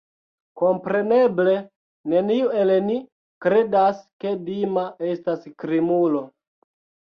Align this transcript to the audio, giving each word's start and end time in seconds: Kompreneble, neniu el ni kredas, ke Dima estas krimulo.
Kompreneble, 0.59 1.53
neniu 2.13 2.49
el 2.63 2.73
ni 2.87 2.97
kredas, 3.47 4.01
ke 4.25 4.35
Dima 4.49 4.89
estas 5.13 5.47
krimulo. 5.63 6.27